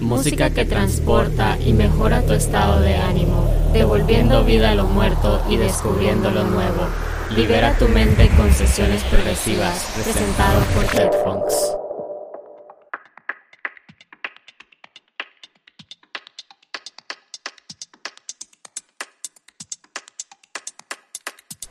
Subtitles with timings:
[0.00, 5.56] música que transporta y mejora tu estado de ánimo, devolviendo vida a lo muerto y
[5.56, 6.88] descubriendo lo nuevo.
[7.36, 10.84] Libera tu mente con sesiones progresivas, presentado por
[11.24, 11.76] Funks.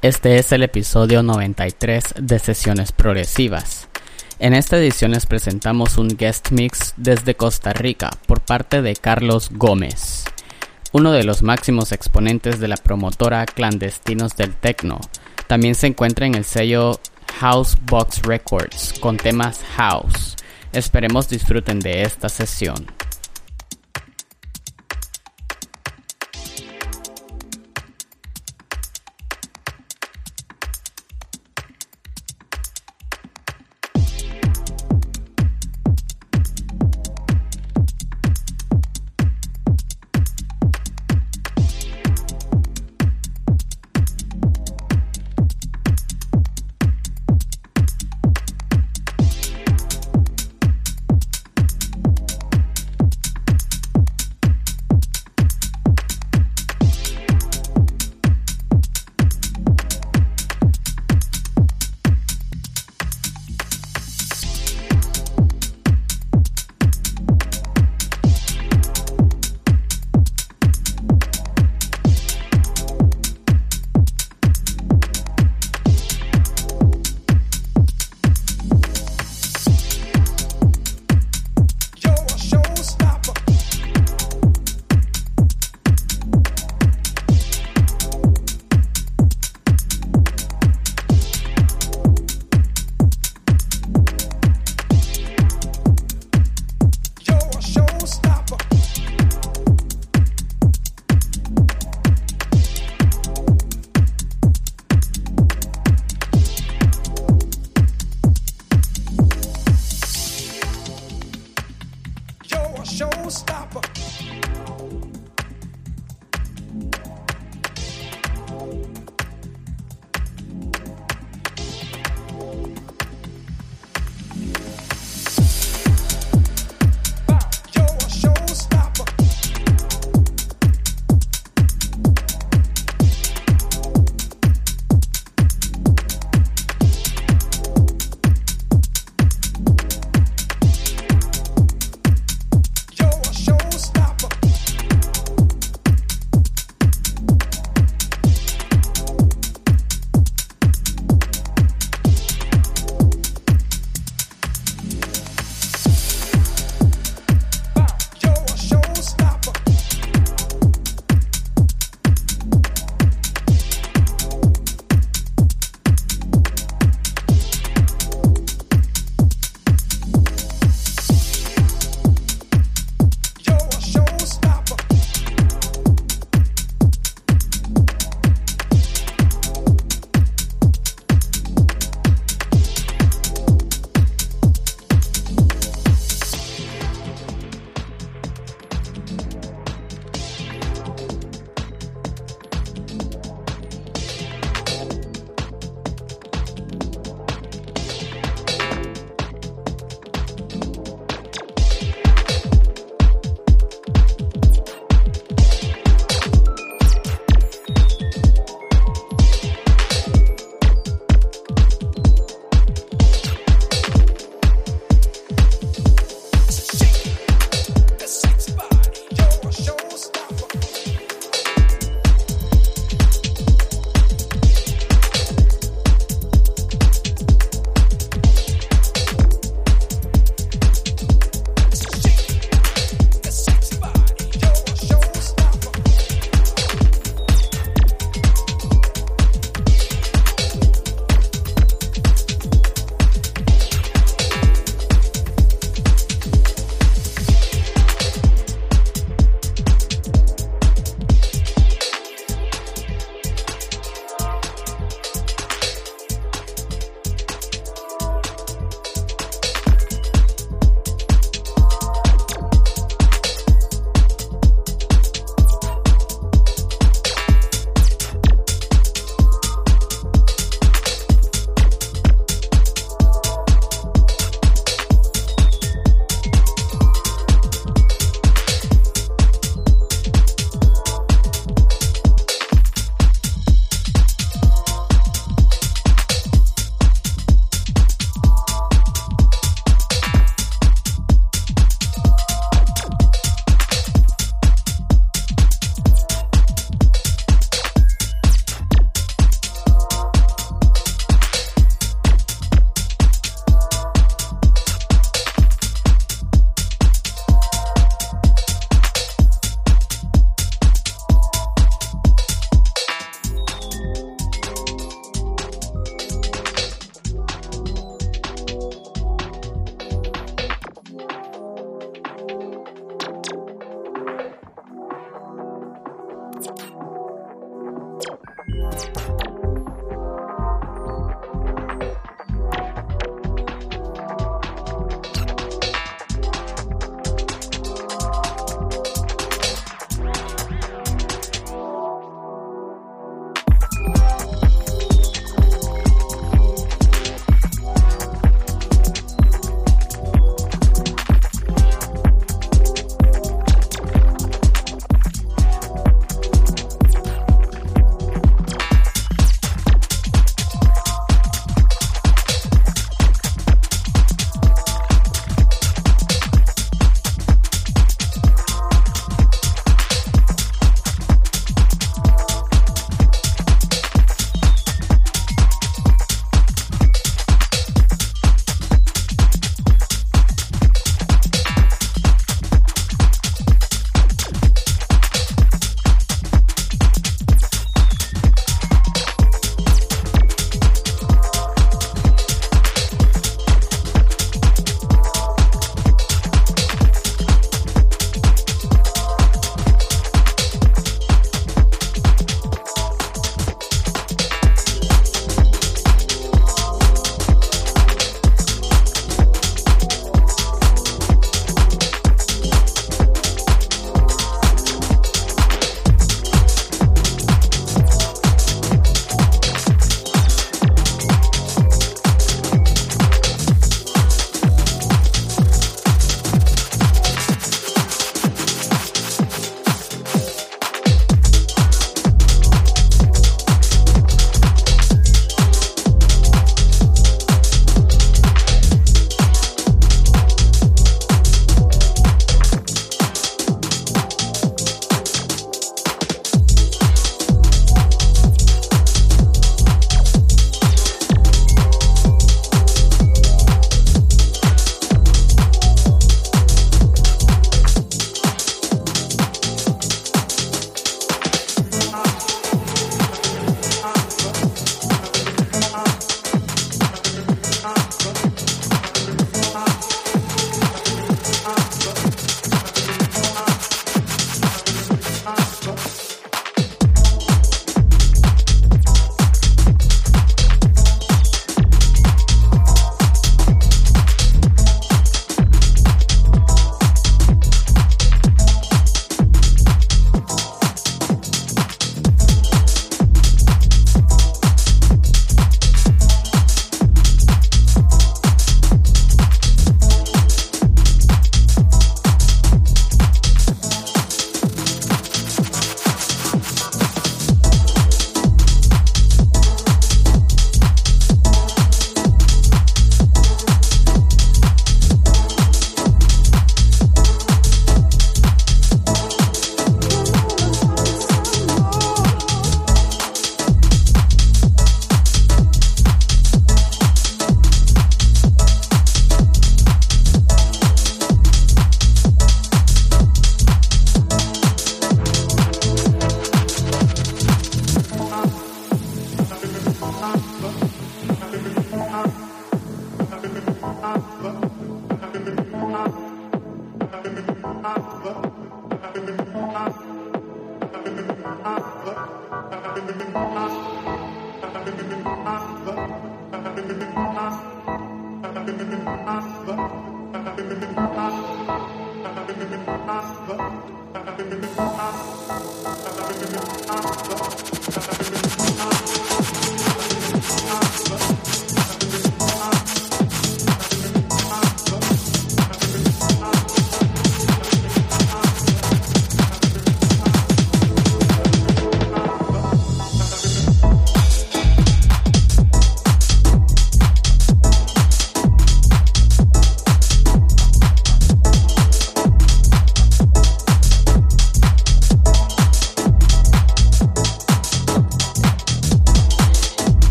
[0.00, 3.88] Este es el episodio 93 de Sesiones Progresivas.
[4.40, 9.50] En esta edición les presentamos un guest mix desde Costa Rica por parte de Carlos
[9.52, 10.26] Gómez,
[10.92, 15.00] uno de los máximos exponentes de la promotora Clandestinos del Tecno.
[15.48, 17.00] También se encuentra en el sello
[17.40, 20.36] House Box Records con temas House.
[20.72, 22.86] Esperemos disfruten de esta sesión.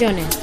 [0.00, 0.39] Sesiones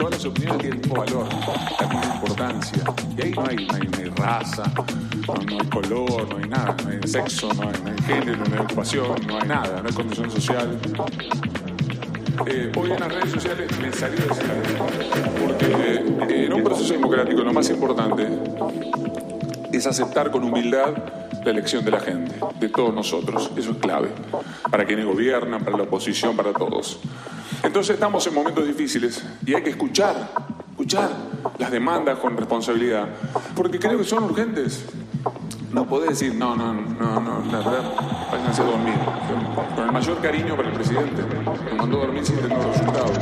[0.00, 1.26] opiniones tienen el mismo valor,
[1.80, 2.82] la misma importancia.
[3.16, 4.62] Y ahí no hay, no hay, raza,
[5.26, 9.14] No, hay color, no hay nada, no hay sexo, no hay, género, no hay ocupación,
[9.26, 10.78] no hay nada, no hay condición social.
[12.46, 14.42] Eh, hoy en las redes sociales me salió ese
[15.44, 18.26] porque eh, en un proceso democrático lo más importante
[19.72, 20.94] es aceptar con humildad
[21.44, 23.50] la elección de la gente, de todos nosotros.
[23.56, 24.08] Eso es clave,
[24.70, 27.00] para quienes gobiernan, para la oposición, para todos.
[27.70, 30.32] Entonces estamos en momentos difíciles y hay que escuchar,
[30.72, 31.08] escuchar
[31.56, 33.06] las demandas con responsabilidad,
[33.54, 34.86] porque creo que son urgentes.
[35.72, 37.94] No podés decir, no, no, no, no, la verdad,
[38.32, 38.94] váyanse a dormir.
[39.76, 41.22] Con el mayor cariño para el presidente,
[41.70, 43.12] lo mandó a dormir sin tener resultados.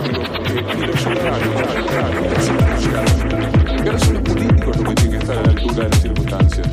[0.00, 1.48] Pero, eh, ciudadanos,
[3.82, 6.00] que ahora son los políticos los que tienen que estar a la altura de las
[6.00, 6.68] circunstancias.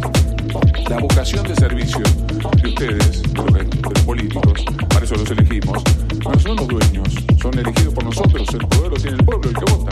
[0.91, 2.03] La vocación de servicio
[2.51, 5.83] de ustedes, de los políticos, para eso los elegimos,
[6.23, 7.07] no son los dueños,
[7.41, 9.91] son elegidos por nosotros, el poder lo tiene el pueblo, el que vota.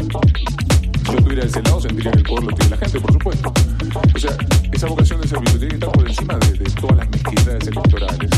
[1.04, 3.14] Si yo estuviera de ese lado, sentiría que el poder lo tiene la gente, por
[3.14, 3.54] supuesto.
[4.16, 4.38] O sea,
[4.72, 8.30] esa vocación de servicio tiene que estar por encima de, de todas las mezquindades electorales.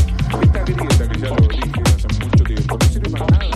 [0.42, 3.55] Esta grieta que ya lo dije hace mucho tiempo, no sirve para nada.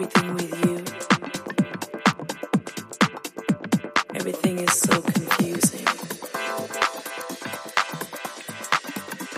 [0.00, 0.76] everything with you.
[4.14, 5.86] Everything is so confusing.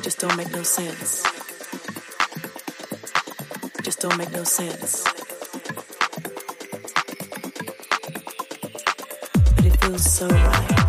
[0.02, 1.22] Just don't make no sense.
[3.82, 5.02] Just don't make no sense.
[9.56, 10.79] But it feels so right.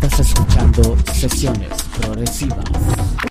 [0.00, 1.70] Estás escuchando Sesiones
[2.00, 3.27] Progresivas.